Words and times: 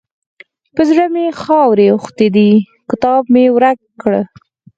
پر 0.75 0.83
زړه 0.89 1.05
مې 1.13 1.25
خاورې 1.41 1.85
اوښتې 1.93 2.27
دي؛ 2.35 2.51
کتاب 2.89 3.21
مې 3.33 3.43
ورک 3.55 3.77
کړ. 4.01 4.13